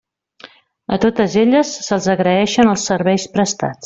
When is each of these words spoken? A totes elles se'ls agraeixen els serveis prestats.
A 0.95 0.97
totes 1.03 1.35
elles 1.41 1.73
se'ls 1.89 2.07
agraeixen 2.15 2.73
els 2.73 2.87
serveis 2.93 3.27
prestats. 3.37 3.79